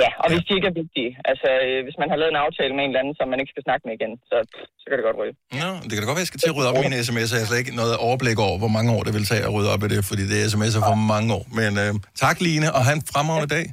[0.00, 1.10] ja, og hvis de ikke er vigtige.
[1.30, 3.52] Altså, øh, hvis man har lavet en aftale med en eller anden, som man ikke
[3.54, 4.36] skal snakke med igen, så,
[4.80, 5.34] så kan det godt ryge.
[5.62, 7.34] Nå, det kan da godt være, jeg skal til at rydde op i mine sms'er.
[7.36, 9.70] Jeg har slet ikke noget overblik over, hvor mange år det vil tage at rydde
[9.74, 11.44] op i det, fordi det er sms'er for mange år.
[11.60, 11.90] Men øh,
[12.24, 13.64] tak, Line, og have en fremragende dag.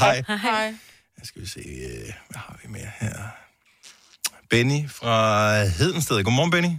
[0.00, 0.16] Hej.
[0.48, 0.66] Hej.
[1.18, 3.16] Jeg skal vi se, øh, hvad har vi mere her?
[4.50, 5.16] Benny fra
[5.78, 6.24] Hedensted.
[6.24, 6.72] Godmorgen, Benny.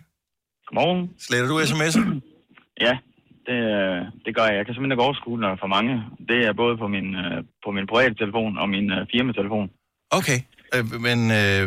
[0.68, 1.10] Godmorgen.
[1.26, 2.06] Sletter du sms'er?
[2.88, 2.96] Ja,
[3.48, 4.56] det, øh, det gør jeg.
[4.60, 5.94] Jeg kan simpelthen ikke overskue, når der er for mange.
[6.30, 9.68] Det er både på min, øh, på min private telefon og min firmatelefon.
[10.20, 10.40] Okay,
[11.08, 11.66] men øh,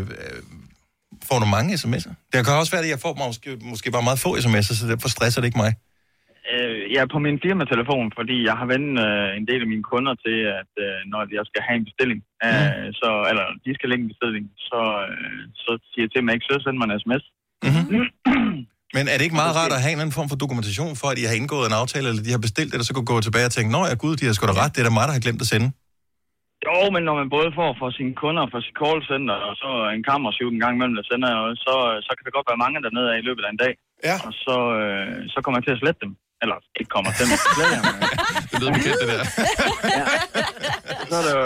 [1.29, 2.13] får du mange sms'er?
[2.33, 5.09] Det kan også være, at jeg får måske, måske bare meget få sms'er, så derfor
[5.09, 5.73] stresser det ikke mig.
[6.51, 9.87] Øh, jeg er på min firmatelefon, fordi jeg har vendt øh, en del af mine
[9.93, 13.89] kunder til, at øh, når jeg skal have en bestilling, øh, så, eller de skal
[13.89, 17.01] lægge en bestilling, så, øh, så siger jeg til jeg ikke søger sende mig en
[17.05, 17.25] sms.
[18.97, 21.19] Men er det ikke meget rart at have en anden form for dokumentation for, at
[21.23, 23.49] I har indgået en aftale, eller de har bestilt det, og så kunne gå tilbage
[23.51, 25.17] og tænke, nå ja, gud, de har sgu da ret, det er da mig, der
[25.17, 25.69] har glemt at sende.
[26.67, 30.05] Jo, men når man både får for sine kunder, for sit callcenter, og så en
[30.11, 31.31] kammershoot en gang imellem, der sender
[31.67, 31.75] så,
[32.07, 33.73] så kan der godt være mange dernede af i løbet af en dag.
[34.09, 34.17] Ja.
[34.27, 36.13] Og så, øh, så kommer jeg til at slette dem.
[36.43, 37.39] Eller ikke kommer til dem.
[38.51, 39.25] Det lyder bekendt, det der.
[41.11, 41.43] så er det jo...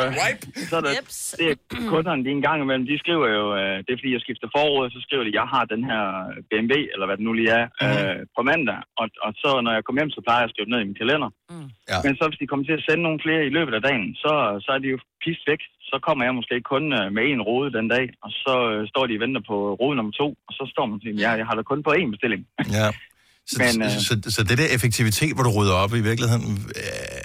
[0.70, 0.92] Så er det,
[1.38, 1.56] det er
[1.92, 4.86] kunderne, de en gang imellem, de skriver jo, øh, det er fordi, jeg skifter forråd,
[4.94, 6.02] så skriver de, jeg har den her
[6.50, 8.78] BMW, eller hvad det nu lige er, øh, på mandag.
[9.00, 10.88] Og, og så, når jeg kommer hjem, så plejer jeg at skrive det ned i
[10.90, 11.30] min kalender.
[11.50, 11.68] Mm.
[11.90, 11.98] Ja.
[12.04, 14.32] Men så hvis de kommer til at sende nogle flere i løbet af dagen, så,
[14.64, 15.62] så er de jo pist væk.
[15.90, 19.04] Så kommer jeg måske kun øh, med en rode den dag, og så øh, står
[19.06, 21.46] de og venter på rode nummer to, og så står man og siger, ja, jeg
[21.48, 22.42] har da kun på én bestilling.
[22.78, 22.88] Ja.
[23.48, 26.72] Så, Men, øh, så, så, så det der effektivitet, hvor du rydder op i virkeligheden,
[26.76, 26.82] øh,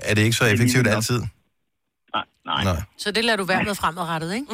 [0.09, 1.19] er det ikke så effektivt altid?
[2.13, 2.63] Nej, nej.
[2.63, 2.81] Nej.
[2.97, 4.45] Så det lader du være med fremadrettet, ikke?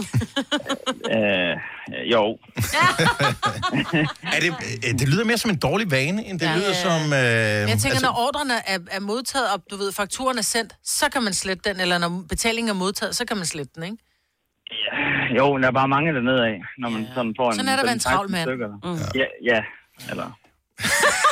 [1.16, 1.56] Øh,
[2.12, 2.24] jo.
[4.36, 4.50] Er det,
[4.88, 6.52] øh, det lyder mere som en dårlig vane, end det Ja.
[6.52, 6.58] ja.
[6.58, 7.02] lyder som...
[7.02, 8.06] Øh, Men jeg tænker, altså...
[8.06, 11.70] når ordrene er, er modtaget, og du ved, fakturen er sendt, så kan man slette
[11.70, 13.98] den, eller når betalingen er modtaget, så kan man slette den, ikke?
[15.38, 17.56] Jo, men der er bare mange dernede af, når man sådan får en...
[17.56, 18.50] Sådan er der en 16 travl mand.
[18.84, 19.00] Mm.
[19.16, 19.26] Ja,
[19.56, 19.62] ja,
[20.10, 20.32] eller...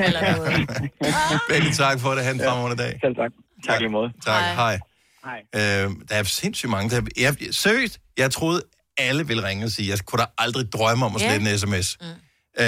[0.00, 0.66] eller.
[1.48, 2.24] Benny, tak for det.
[2.24, 2.98] Ha' en fremragende dag.
[3.04, 3.30] Selv tak.
[3.66, 4.12] Tak lige måde.
[4.24, 4.78] Tak, hej.
[5.24, 5.42] Hej.
[5.54, 6.96] Øh, der er sindssygt mange.
[6.96, 8.62] Der, jeg, seriøst, jeg troede,
[8.98, 11.96] alle ville ringe og sige, jeg kunne da aldrig drømme om at slette en sms.
[12.00, 12.06] Mm.
[12.06, 12.64] Øh,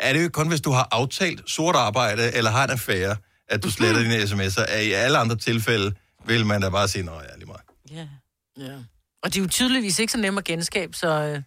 [0.00, 3.16] er det jo kun, hvis du har aftalt sort arbejde, eller har en affære,
[3.48, 4.64] at du sletter dine sms'er.
[4.68, 5.94] Er I alle andre tilfælde
[6.26, 7.60] vil man da bare sige, nej, ja, lige meget.
[7.90, 8.08] Ja.
[8.64, 8.76] ja.
[9.22, 11.42] Og de er jo tydeligvis ikke så nemme at genskabe, så...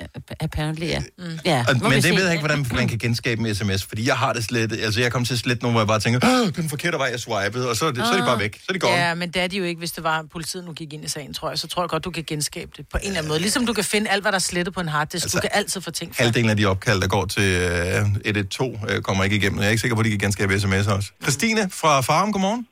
[0.00, 0.06] Øh...
[0.40, 1.02] Apparently, ja.
[1.18, 1.24] Mm.
[1.44, 2.10] ja Og, men det se.
[2.10, 5.00] ved jeg ikke, hvordan man kan genskabe med sms, fordi jeg har det slet, altså
[5.00, 6.98] jeg kom til at slette nogle, hvor jeg bare tænker, Åh, det er den forkerte
[6.98, 8.78] vej, jeg swipede, og så er, det, så er de bare væk, så er de
[8.78, 8.94] gone.
[8.94, 11.08] Ja, men det er de jo ikke, hvis det var, politiet nu gik ind i
[11.08, 11.58] sagen, tror jeg.
[11.58, 13.40] Så tror jeg godt, du kan genskabe det på en eller anden måde.
[13.40, 15.24] Ligesom du kan finde alt, hvad der er slettet på en harddisk.
[15.24, 16.22] Altså, du kan altid få ting fra.
[16.24, 19.58] Halvdelen af de opkald, der går til øh, 112, øh, kommer ikke igennem.
[19.58, 21.10] Jeg er ikke sikker på, at de kan genskabe sms'er også.
[21.22, 22.66] Christine fra Farum, godmorgen.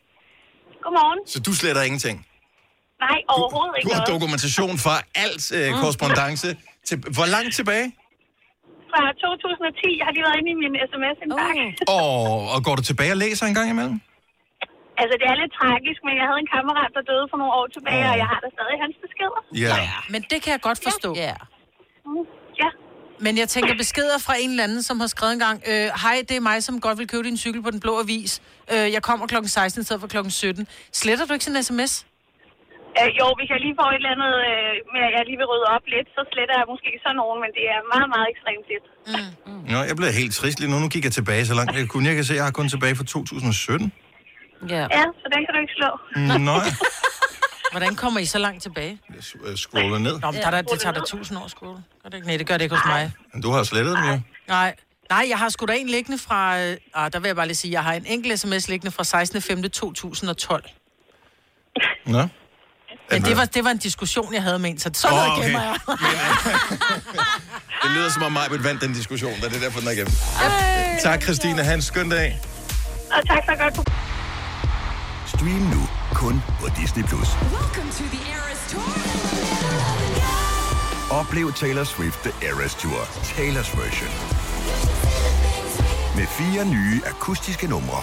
[0.85, 1.19] Godmorgen.
[1.29, 2.27] Så du sletter ingenting?
[3.01, 4.15] Nej, overhovedet Du ikke har noget.
[4.15, 6.57] dokumentation for alt øh, korrespondence.
[6.89, 7.87] Til, hvor langt tilbage?
[8.91, 9.99] Fra 2010.
[9.99, 11.65] Jeg har lige været inde i min sms-indbakke.
[11.95, 11.95] Oh.
[11.97, 13.97] Og, og går du tilbage og læser en gang imellem?
[15.01, 17.67] Altså, det er lidt tragisk, men jeg havde en kammerat, der døde for nogle år
[17.77, 18.13] tilbage, Åh.
[18.13, 19.41] og jeg har da stadig hans beskeder.
[19.65, 19.77] Ja.
[20.13, 21.11] Men det kan jeg godt forstå.
[21.27, 21.35] Ja.
[22.07, 22.25] Mm.
[22.63, 22.71] Ja.
[23.25, 26.37] Men jeg tænker beskeder fra en eller anden, som har skrevet engang, øh, hej, det
[26.37, 28.33] er mig, som godt vil købe din cykel på Den Blå Avis.
[28.73, 30.67] Øh, jeg kommer klokken 16 i stedet for klokken 17.
[30.93, 31.93] Sletter du ikke sådan en sms?
[32.99, 35.49] Øh, jo, hvis jeg lige får et eller andet øh, med, at jeg lige vil
[35.53, 38.65] rydde op lidt, så sletter jeg måske sådan nogen, men det er meget, meget ekstremt
[38.71, 38.85] tit.
[39.73, 40.77] Nå, jeg blev helt trist lige nu.
[40.85, 42.05] Nu kigger jeg tilbage så langt jeg kunne.
[42.11, 43.93] Jeg kan se, at jeg har kun tilbage fra 2017.
[44.75, 44.83] Ja.
[44.99, 45.91] Ja, så den kan du ikke slå.
[46.17, 46.57] Mm, Nå,
[47.75, 48.95] Hvordan kommer I så langt tilbage?
[49.49, 50.21] jeg scroller ned.
[50.21, 51.79] Nå, men der, er der, det tager da tusind år at scrolle.
[52.03, 52.27] Gør det ikke?
[52.27, 53.13] Nej, det gør det ikke hos mig.
[53.33, 54.21] Men Du har slettet dem jo.
[54.49, 54.75] Nej.
[55.11, 56.61] Nej, jeg har sgu da en liggende fra...
[56.63, 59.03] Øh, ah, der vil jeg bare lige sige, jeg har en enkelt sms liggende fra
[60.63, 60.73] 16.5.2012.
[62.07, 62.23] Nå.
[63.11, 65.39] Men det var, det var en diskussion, jeg havde med en, så sådan Åh, noget
[65.39, 65.45] okay.
[65.45, 65.77] gemmer jeg.
[67.83, 70.13] Det lyder som om mig vandt den diskussion, da det er derfor, den er igennem.
[71.03, 71.65] Tak, Christine.
[71.65, 72.41] Ha' en skøn dag.
[73.11, 73.89] Og tak for godt.
[75.27, 77.05] Stream nu kun på Disney+.
[77.05, 77.29] Plus.
[81.11, 84.11] Oplev Taylor Swift The Eras Tour, Taylor's version.
[86.17, 88.03] Med fire nye akustiske numre.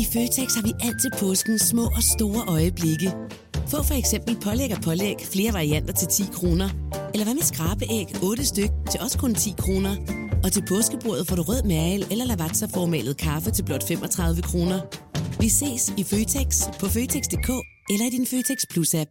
[0.00, 3.12] I Føtex har vi altid påskens små og store øjeblikke.
[3.70, 6.68] Få for eksempel pålæg og pålæg flere varianter til 10 kroner.
[7.12, 9.96] Eller hvad med skrabeæg 8 styk til også kun 10 kroner.
[10.44, 14.80] Og til påskebordet får du rød mal eller lavatserformalet kaffe til blot 35 kroner.
[15.40, 16.48] Vi ses i Føtex
[16.80, 17.50] på Føtex.dk
[17.92, 19.10] eller i din Føtex Plus-app.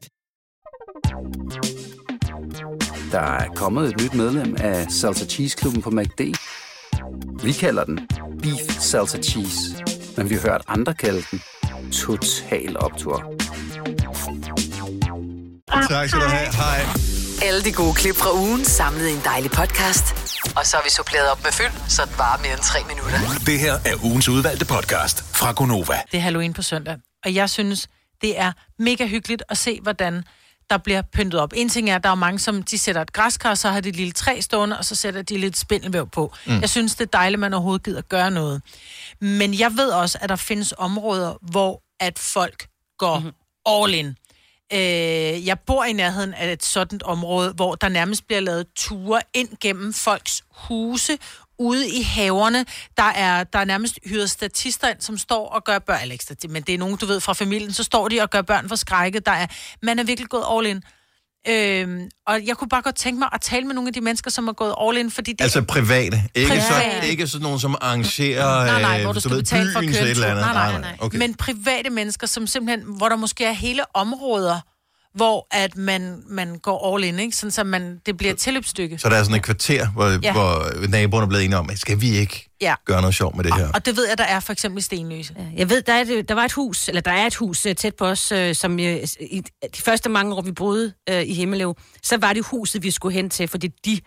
[3.12, 6.21] Der er kommet et nyt medlem af Salsa Cheese Klubben på MACD.
[7.43, 7.99] Vi kalder den
[8.41, 9.60] Beef Salsa Cheese,
[10.19, 11.41] men vi har hørt andre kalde den
[11.91, 13.34] Total Optor.
[15.89, 16.53] Tak skal du have.
[16.55, 16.79] Hej.
[17.47, 20.05] Alle de gode klip fra ugen samlet i en dejlig podcast.
[20.58, 23.19] Og så har vi suppleret op med fyld, så det varer mere end tre minutter.
[23.45, 25.97] Det her er ugens udvalgte podcast fra Gonova.
[26.12, 26.97] Det er Halloween på søndag.
[27.25, 27.88] Og jeg synes,
[28.21, 30.23] det er mega hyggeligt at se, hvordan
[30.69, 31.53] der bliver pyntet op.
[31.55, 33.89] En ting er, at der er mange, som de sætter et græskar, så har de
[33.89, 36.34] et lille træ stående, og så sætter de lidt spindelvæv på.
[36.45, 36.60] Mm.
[36.62, 38.62] Jeg synes, det er dejligt, at man overhovedet gider gøre noget.
[39.21, 43.34] Men jeg ved også, at der findes områder, hvor at folk går mm-hmm.
[43.65, 44.15] all in.
[44.73, 49.21] Øh, jeg bor i nærheden af et sådan område, hvor der nærmest bliver lavet ture
[49.34, 51.17] ind gennem folks huse,
[51.59, 52.65] ude i haverne.
[52.97, 56.47] Der er, der er nærmest hyret statister ind, som står og gør børn, eller ikke
[56.49, 58.75] men det er nogen, du ved, fra familien, så står de og gør børn for
[58.75, 59.25] skrækket.
[59.25, 59.47] Der er,
[59.83, 60.83] man er virkelig gået all in.
[61.47, 64.31] Øhm, og jeg kunne bare godt tænke mig at tale med nogle af de mennesker,
[64.31, 66.23] som er gået all in, fordi det Altså private.
[66.35, 67.01] Ikke, Private.
[67.01, 69.71] Så, ikke sådan nogen, som arrangerer Nej, nej, øh, hvor du du skal ved, betale
[69.71, 70.43] for at byens køre et en eller tur.
[70.43, 70.55] andet.
[70.55, 70.97] Nej, nej, nej.
[70.99, 71.17] Okay.
[71.17, 74.59] Men private mennesker, som simpelthen, hvor der måske er hele områder,
[75.15, 77.37] hvor at man, man går all in, ikke?
[77.37, 78.97] Sådan, så man, det bliver et tilløbsstykke.
[78.97, 80.31] Så der er sådan et kvarter, hvor, Ja.
[80.31, 82.75] hvor naboerne er blevet enige om, at skal vi ikke Ja.
[82.85, 83.69] gøre noget sjovt med det her?
[83.73, 85.33] Og det ved jeg, der er for eksempel i Stenløse.
[85.37, 85.43] Ja.
[85.55, 87.75] Jeg ved, der, er, et- der var et hus, eller der er et hus øh,
[87.75, 89.41] tæt på os, øh, som øh, i
[89.75, 93.13] de første mange år, vi boede øh, i Himmelev, så var det huset, vi skulle
[93.13, 93.99] hen til, fordi de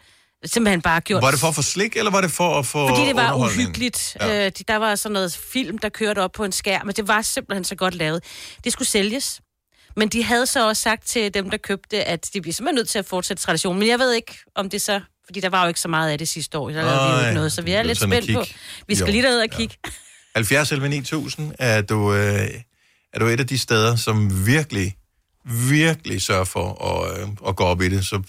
[0.44, 1.22] simpelthen bare gjort...
[1.22, 3.34] Var det for at få slik, eller var det for at få Fordi det var
[3.34, 4.16] uhyggeligt.
[4.20, 4.46] Ja.
[4.46, 7.08] Øh, de- der var sådan noget film, der kørte op på en skærm, men det
[7.08, 8.24] var simpelthen så godt lavet.
[8.64, 9.40] Det skulle sælges.
[9.96, 12.88] Men de havde så også sagt til dem, der købte, at de bliver simpelthen nødt
[12.88, 13.78] til at fortsætte traditionen.
[13.78, 15.00] Men jeg ved ikke, om det så...
[15.24, 16.68] Fordi der var jo ikke så meget af det sidste år.
[16.70, 18.44] Der lavede vi jo Nej, ikke noget, så vi er lidt spændt på.
[18.88, 19.76] Vi skal Jo, lige derud og kigge.
[20.34, 22.48] 70 11 9000 er du, øh,
[23.12, 24.96] er du et af de steder, som virkelig,
[25.68, 28.06] virkelig sørger for at, øh, at gå op i det.
[28.06, 28.22] Så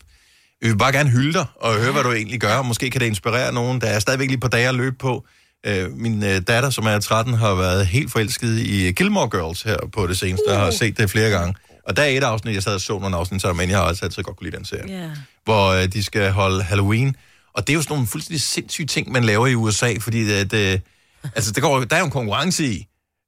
[0.61, 2.61] vi vil bare gerne hylde dig og høre, hvad du egentlig gør.
[2.61, 3.81] Måske kan det inspirere nogen.
[3.81, 5.25] Der er stadigvæk lige på dage at løbe på.
[5.65, 9.77] Øh, min øh, datter, som er 13, har været helt forelsket i Gilmore Girls her
[9.93, 10.43] på det seneste.
[10.49, 11.55] Jeg har set det flere gange.
[11.87, 13.85] Og der er et afsnit, jeg sad og så nogle afsnit sammen, men jeg har
[13.85, 14.99] også altid godt kunne lide den serie.
[15.01, 15.09] Ja.
[15.43, 17.15] hvor øh, de skal holde Halloween.
[17.53, 20.53] Og det er jo sådan nogle fuldstændig sindssyge ting, man laver i USA, fordi at,
[20.53, 20.79] øh,
[21.35, 22.87] altså, der, går, der er jo en konkurrence i,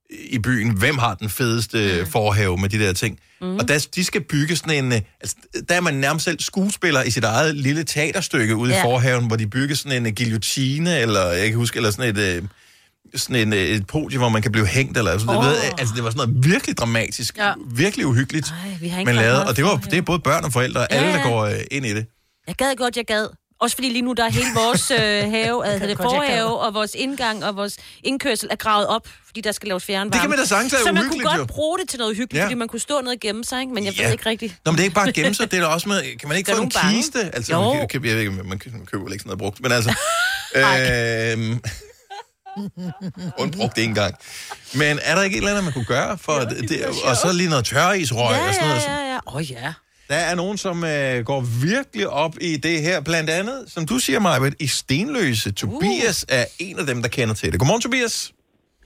[0.10, 0.70] i byen.
[0.78, 2.12] Hvem har den fedeste mm.
[2.12, 3.20] forhave med de der ting?
[3.42, 3.56] Mm.
[3.56, 4.94] Og der, de skal bygge sådan en...
[4.94, 5.36] øh, Altså,
[5.70, 8.80] der er man nærmest selv skuespiller i sit eget lille teaterstykke ude ja.
[8.80, 12.16] i forhaven, hvor de bygger sådan en øh, guillotine, eller jeg kan huske, eller sådan
[12.16, 12.36] et...
[12.38, 12.44] Øh,
[13.16, 15.46] sådan en, et podium, hvor man kan blive hængt, eller sådan oh.
[15.46, 17.54] ved, altså det var sådan noget virkelig dramatisk, Ja.
[17.72, 20.44] virkelig uhyggeligt, Ej, vi har ikke lavet, meget og det, var, det er både børn
[20.44, 22.06] og forældre, Ja, alle der går øh, ind i det.
[22.48, 23.28] Jeg gad godt, jeg gad.
[23.66, 24.98] Også fordi lige nu, der er hele vores øh,
[25.32, 29.52] have, altså det forhave, og vores indgang og vores indkørsel er gravet op, fordi der
[29.52, 30.12] skal laves fjernvarme.
[30.12, 31.46] Det kan man da sagtens Så man kunne godt jo.
[31.46, 32.40] bruge det til noget hyggeligt, Ja.
[32.40, 32.46] ja.
[32.46, 33.74] fordi man kunne stå ned og gemme sig, ikke?
[33.74, 34.04] men jeg Ja.
[34.04, 34.56] ved ikke rigtigt.
[34.66, 36.18] Nå, men det er ikke bare gemme sig, det er da også med...
[36.20, 36.96] Kan man ikke få en bange.
[36.98, 37.20] kiste?
[37.34, 37.74] Altså, Jo.
[37.74, 39.94] man, kan, jeg ved ikke, man, man køber ikke sådan noget brugt, men altså...
[40.62, 41.60] øhm,
[43.38, 44.16] Undbrugt en gang.
[44.74, 47.32] Men er der ikke et eller andet, man kunne gøre for det, det, og så
[47.34, 48.84] lige noget tørrisrøg Ja, og sådan noget?
[48.88, 49.18] ja, ja, ja.
[49.28, 49.74] Åh oh, ja.
[50.12, 52.98] Der er nogen, som øh, går virkelig op i det her.
[53.10, 55.50] Blandt andet, som du siger, Majbet, i Stenløse.
[55.62, 57.58] Tobias er en af dem, der kender til det.
[57.60, 58.16] Godmorgen, Tobias.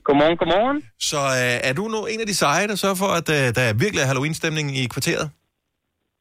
[0.08, 0.78] Godmorgen, godmorgen.
[1.12, 3.64] Så øh, er du nu en af de seje, der sørger for, at øh, der
[3.70, 5.26] er virkelig er Halloween-stemning i kvarteret?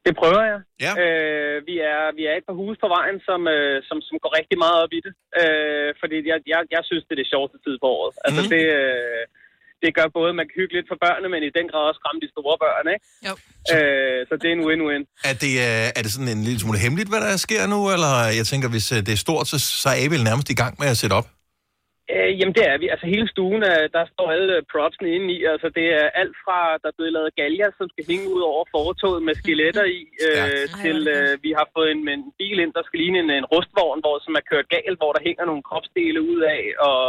[0.07, 0.61] Det prøver jeg.
[0.87, 0.93] Ja.
[1.05, 4.31] Øh, vi, er, vi er et par huse på vejen, som, øh, som, som går
[4.39, 5.13] rigtig meget op i det.
[5.43, 8.15] Øh, fordi jeg, jeg, jeg synes, det er det sjoveste tid på året.
[8.27, 8.51] Altså, Mhm.
[8.55, 9.23] det, øh,
[9.83, 12.01] det gør både, at man kan hygge lidt for børnene, men i den grad også
[12.01, 13.05] skræmme de store børn, ikke?
[13.29, 13.35] Jo.
[13.75, 15.03] Øh, så det er en win-win.
[15.31, 17.79] Er det, øh, er det sådan en lille smule hemmeligt, hvad der sker nu?
[17.95, 20.61] Eller jeg tænker, hvis øh, det er stort, så, så er I vel nærmest i
[20.63, 21.29] gang med at sætte op?
[22.15, 22.87] Øh, jamen det er vi.
[22.95, 25.39] Altså hele stuen, er, der står alle propsene inde i.
[25.53, 28.65] Altså det er alt fra, der er blevet lavet galger, som skal hænge ud over
[28.77, 32.85] fortoget med skeletter i, øh, til øh, vi har fået en, en bil ind, der
[32.85, 36.21] skal ligne en, en rustvogn, hvor, som er kørt galt, hvor der hænger nogle kropsdele
[36.33, 37.03] ud af, og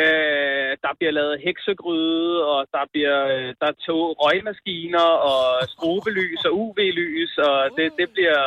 [0.00, 0.45] øh,
[0.86, 5.40] der bliver lavet heksegryde, og der bliver øh, der er tog, røgmaskiner, og
[5.72, 8.40] strobelys og UV-lys, og det, det, bliver,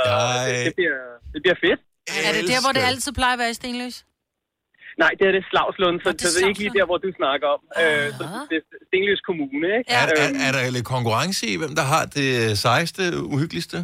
[0.47, 0.99] det, det, bliver,
[1.33, 1.81] det bliver fedt.
[2.29, 3.97] Er det der, hvor det altid plejer at være i Stenløs?
[5.03, 7.47] Nej, det er det Slagslund, så, så det er ikke lige der, hvor du snakker
[7.55, 7.61] om.
[7.81, 9.91] Øh, så det er Stenløs Kommune, ikke?
[9.97, 12.29] Er, er, Øhm, er der lidt konkurrence i, hvem der har det
[12.65, 13.01] sejeste,
[13.33, 13.77] uhyggeligste?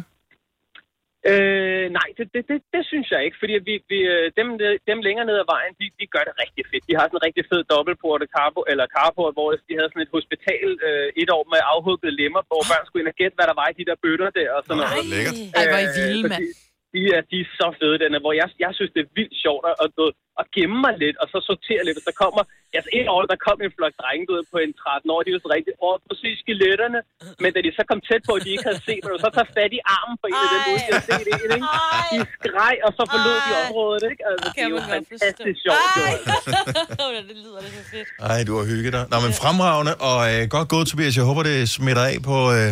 [1.30, 4.48] Øh, nej, det, det, det, det synes jeg ikke, fordi vi, vi, øh, dem,
[4.90, 6.84] dem længere ned ad vejen, de, de gør det rigtig fedt.
[6.88, 10.12] De har sådan en rigtig fed dobbeltporte carpo, eller carport, hvor de havde sådan et
[10.18, 13.56] hospital øh, et år med afhuggede lemmer, hvor børn skulle ind og gætte, hvad der
[13.60, 15.06] var i de der bøtter der og sådan noget.
[15.14, 15.36] Lækkert.
[15.58, 16.65] Ej, hvor er I Øh, vilde, så mand.
[16.96, 19.64] De, er, de er så fede, denne, hvor jeg, jeg synes, det er vildt sjovt
[19.70, 22.42] at, at, at, at gemme mig lidt, og så sortere lidt, og så kommer,
[22.78, 25.42] altså et år, der kom en flok drenge, ved, på en 13 år, de var
[25.46, 25.72] så rigtig,
[26.12, 27.00] at se skeletterne,
[27.42, 29.50] men da de så kom tæt på, og de ikke havde set, og så tager
[29.58, 31.68] fat i armen på en af dem, ude, de havde set en, ikke?
[32.12, 34.22] De skreg, og så forlod de området, ikke?
[34.30, 36.04] Altså, det er jo fantastisk sjovt, jo.
[37.28, 38.08] det lyder det så fedt.
[38.32, 39.04] Ej, du har hygget dig.
[39.12, 41.14] Nå, men fremragende, og øh, godt gået, Tobias.
[41.20, 42.70] Jeg håber, det smitter af på, øh,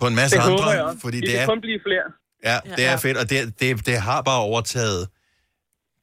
[0.00, 0.96] på en masse Det andre.
[1.04, 2.06] Fordi De det kan er, kun blive flere.
[2.44, 5.08] Ja, det er fedt, og det, det, det har bare overtaget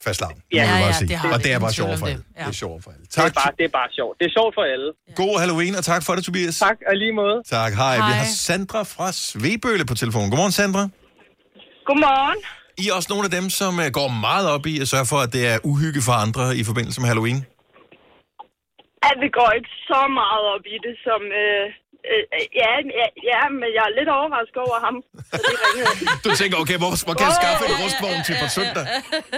[0.04, 0.38] fastlavn.
[0.54, 1.08] Ja, må jeg ja, bare sige.
[1.08, 1.51] det har og det.
[1.54, 2.13] er bare sjovt for det.
[2.13, 2.23] alle.
[2.38, 3.06] Det er sjovt for alle.
[3.06, 4.15] Det er, bare, det er bare sjovt.
[4.19, 4.89] Det er sjovt for alle.
[5.21, 6.60] God Halloween, og tak for det, Tobias.
[6.60, 7.38] Tak, og lige måde.
[7.58, 7.95] Tak, hej.
[7.95, 8.12] Vi Hej.
[8.12, 10.30] har Sandra fra Svebølle på telefonen.
[10.32, 10.84] Godmorgen, Sandra.
[11.88, 12.39] Godmorgen.
[12.82, 15.19] I er også nogle af dem, som øh, går meget op i at sørge for,
[15.25, 17.39] at det er uhygge for andre i forbindelse med Halloween.
[19.10, 21.21] At vi går ikke så meget op i det, som...
[21.43, 21.65] Øh,
[22.10, 22.24] øh,
[22.62, 24.96] ja, ja, ja, men jeg er lidt overrasket over ham.
[26.26, 28.86] Du tænker, okay, hvor, hvor kan jeg skaffe en rustvogn til på søndag?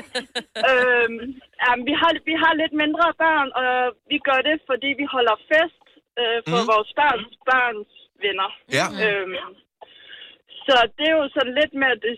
[0.69, 1.23] øhm,
[1.63, 3.71] jamen, vi, har, vi har lidt mindre børn, og
[4.11, 5.83] vi gør det, fordi vi holder fest
[6.21, 6.69] øh, for mm.
[6.71, 7.91] vores børns børns
[8.23, 8.49] venner.
[8.77, 8.87] Ja.
[9.03, 9.35] Øhm,
[10.65, 12.13] så det er jo sådan lidt med, at det,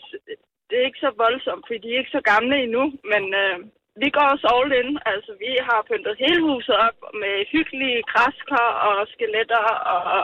[0.67, 3.57] det er ikke så voldsomt, fordi de er ikke så gamle endnu, men øh,
[4.01, 4.89] vi går også all in.
[5.13, 10.23] Altså, vi har pyntet hele huset op med hyggelige græskar og skeletter og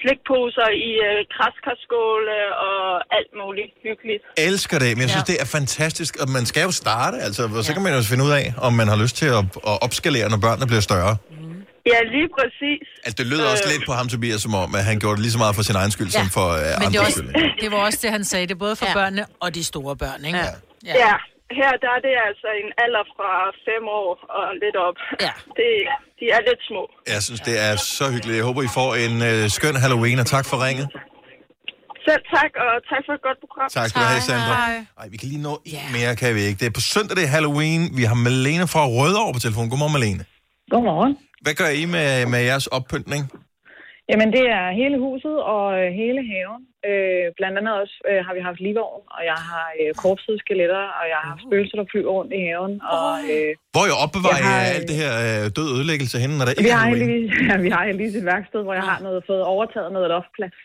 [0.00, 2.80] slikposer i øh, græskarskåle og
[3.18, 4.22] alt muligt hyggeligt.
[4.48, 5.32] elsker det, men jeg synes, ja.
[5.32, 8.24] det er fantastisk, og man skal jo starte, altså, og så kan man jo finde
[8.28, 11.14] ud af, om man har lyst til at, at opskalere, når børnene bliver større.
[11.92, 12.86] Ja, lige præcis.
[13.04, 13.72] Altså, det lød også Øh.
[13.72, 15.76] lidt på ham, Tobias, som om, at han gjorde det lige så meget for sin
[15.82, 16.18] egen skyld, ja.
[16.18, 17.60] som for uh, Men det, andres er også, skyld.
[17.62, 18.46] det var også det, han sagde.
[18.52, 18.94] Det både for ja.
[18.98, 20.38] børnene og de store børn, ikke?
[20.38, 20.52] Ja.
[20.88, 20.94] Ja.
[21.06, 21.14] ja,
[21.60, 23.30] her der er det altså en alder fra
[23.68, 24.98] fem år og lidt op.
[25.26, 25.32] Ja.
[25.58, 25.70] Det,
[26.18, 26.82] de er lidt små.
[27.14, 28.36] Jeg synes, det er så hyggeligt.
[28.40, 30.86] Jeg håber, I får en uh, skøn Halloween, og tak for ringet.
[32.08, 33.68] Selv tak, og tak for et godt program.
[33.78, 34.54] Tak skal du have, Sandra.
[35.00, 36.58] Ej, vi kan lige nå en mere, kan vi ikke.
[36.62, 37.82] Det er på søndag, det er Halloween.
[37.98, 39.64] Vi har Malene fra Rødovre på telefon.
[39.70, 40.24] Godmorgen, Malene.
[40.72, 41.12] Godmorgen.
[41.44, 43.22] Hvad gør I med, med jeres oppyntning?
[44.10, 46.62] Jamen, det er hele huset og øh, hele haven.
[46.90, 50.84] Øh, blandt andet også øh, har vi haft livvogn, og jeg har øh, korpsede skeletter,
[50.98, 52.72] og jeg har haft spøgelser, der flyver rundt i haven.
[52.96, 56.34] Og, øh, Hvor jeg opbevarer Jeg har, jeg alt det her øh, død ødelæggelse henne,
[56.38, 58.86] når der vi ikke er har, heldigvis, ja, vi har heldigvis et værksted, hvor jeg
[58.90, 60.58] har noget, fået overtaget noget loftplads.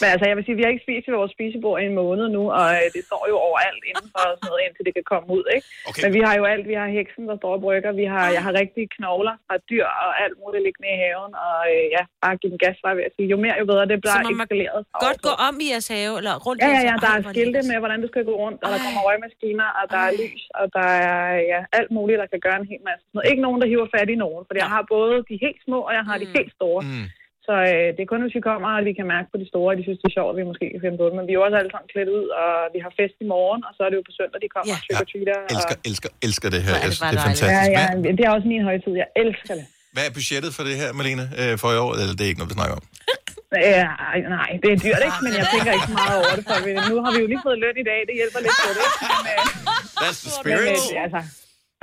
[0.00, 2.26] Men altså, jeg vil sige, vi har ikke spist i vores spisebord i en måned
[2.36, 5.28] nu, og øh, det står jo overalt indenfor og sådan noget, indtil det kan komme
[5.38, 5.66] ud, ikke?
[5.88, 6.00] Okay.
[6.02, 6.64] Men vi har jo alt.
[6.72, 7.90] Vi har heksen, der står og brygger.
[8.02, 11.32] Vi har, jeg har rigtige knogler fra dyr og alt muligt liggende i haven.
[11.48, 13.26] Og øh, ja, bare give den gas, var ved at sige.
[13.32, 13.84] Jo mere, jo bedre.
[13.90, 14.80] Det Så bliver må eskaleret.
[15.06, 17.78] godt gå om i jeres have, eller rundt Ja, ja, ja, der er skilte med,
[17.82, 20.88] hvordan du skal gå rundt, og der kommer røgmaskiner, og der er lys, og der
[21.10, 23.04] er ja, alt muligt, der kan gøre en hel masse.
[23.30, 25.92] Ikke nogen, der hiver fat i nogen, for jeg har både de helt små, og
[25.98, 26.82] jeg har de helt store.
[26.90, 27.06] Mm.
[27.48, 29.68] Så øh, det er kun, hvis vi kommer, og vi kan mærke på de store,
[29.72, 31.14] at de synes, det er sjovt, at vi måske kan finde på det.
[31.18, 33.60] Men vi er jo også alle sammen klædt ud, og vi har fest i morgen,
[33.68, 34.76] og så er det jo på søndag, de kommer ja.
[34.78, 35.38] og trick or treater.
[35.54, 36.74] Elsker, elsker, elsker det her.
[36.84, 37.52] Er det Det, er fantastisk.
[37.56, 38.92] Ja, ja, det er også min højtid.
[39.02, 39.66] Jeg elsker det.
[39.94, 41.90] hvad er budgettet for det her, Malene, øh, for i år?
[42.00, 42.84] Eller det er ikke noget, vi snakker om?
[43.76, 45.20] Ja, ej, nej, det er dyrt, ikke?
[45.26, 47.42] Men jeg tænker ikke så meget over det, for vi- nu har vi jo lige
[47.48, 48.00] fået løn i dag.
[48.08, 48.84] Det hjælper lidt på det?
[49.26, 49.36] Men,
[50.02, 50.80] That's the men, spirit.
[50.96, 51.20] øh, altså,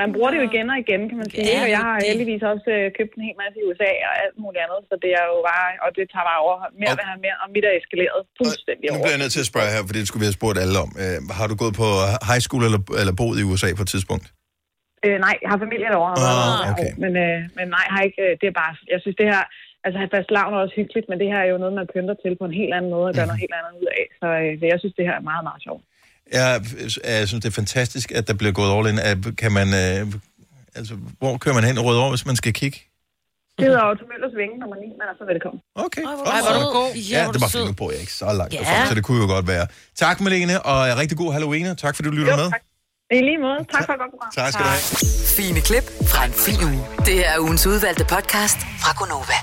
[0.01, 1.43] man bruger det jo igen og igen, kan man sige.
[1.53, 4.35] Ja, og jeg har heldigvis også øh, købt en hel masse i USA og alt
[4.43, 6.55] muligt andet, så det er jo bare, og det tager bare over.
[6.81, 9.03] Mere vil have mere, og mit er eskaleret fuldstændig Nu over.
[9.03, 10.89] bliver jeg nødt til at spørge her, for det skulle vi have spurgt alle om.
[11.03, 11.87] Øh, har du gået på
[12.29, 14.25] high school eller, eller boet i USA på et tidspunkt?
[15.05, 16.13] Øh, nej, jeg har familie derovre.
[16.19, 16.29] og
[16.63, 16.91] Ah, okay.
[17.03, 19.43] Men, øh, men nej, jeg har ikke, øh, det er bare, jeg synes det her,
[19.85, 22.33] altså fast lavn er også hyggeligt, men det her er jo noget, man pynter til
[22.41, 24.05] på en helt anden måde og gør noget helt andet ud af.
[24.21, 25.83] Så øh, jeg synes, det her er meget, meget sjovt.
[26.33, 26.61] Jeg,
[27.03, 28.97] jeg synes, det er fantastisk, at der bliver gået all in.
[29.35, 30.13] Kan man, øh,
[30.75, 32.77] altså, hvor kører man hen i Rødovre, hvis man skal kigge?
[33.57, 35.59] Det hedder Otto Møllers Vinge, nummer 9, men er så velkommen.
[35.85, 36.01] Okay.
[36.01, 36.13] Ej,
[36.43, 36.89] hvor er du god.
[37.13, 38.59] Ja, det var nu bor jeg ikke så langt Ja.
[38.59, 39.67] derfra, så det kunne jo godt være.
[40.03, 42.49] Tak, Malene, og rigtig god Halloween, og tak fordi du lytter Jo, med.
[42.51, 42.61] tak.
[43.11, 43.59] I lige måde.
[43.75, 44.31] Tak for et godt program.
[44.39, 44.83] Tak skal du have.
[45.39, 46.81] Fine klip fra en fin uge.
[47.09, 49.39] Det er ugens udvalgte podcast fra Gonova.